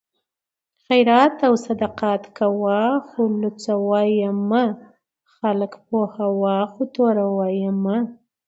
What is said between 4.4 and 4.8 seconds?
مه؛